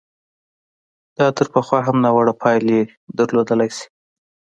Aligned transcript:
دا 1.17 1.27
تر 1.37 1.47
پخوا 1.53 1.79
هم 1.87 1.97
ناوړه 2.03 2.33
پایلې 2.41 2.79
لرلای 3.17 3.69
شي. 3.77 3.85